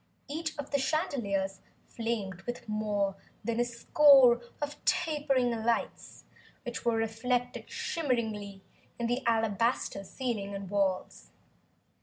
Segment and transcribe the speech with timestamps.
[0.27, 6.23] Each of the chandeliers flamed with more than a score of tapering lights
[6.63, 8.61] which were reflected shimmeringly
[8.97, 11.29] in the alabaster ceiling and walls.